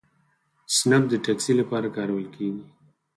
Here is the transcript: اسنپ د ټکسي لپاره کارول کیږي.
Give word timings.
اسنپ 0.69 1.03
د 1.09 1.13
ټکسي 1.25 1.53
لپاره 1.59 1.87
کارول 1.97 2.25
کیږي. 2.35 2.63